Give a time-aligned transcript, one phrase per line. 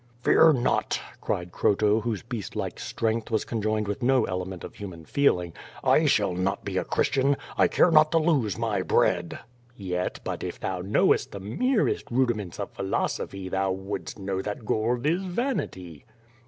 [0.23, 4.73] "Fear not!'' cried C'roto, whose beast like strength was con joined with no element of
[4.73, 9.37] human feeling, "I shall not be a Christian; I care not to lose my bread!''
[9.77, 14.65] "Yet, but if thou knowest the merest rudiments of phil osophy thou wouldst know that
[14.65, 16.05] gold is vanity."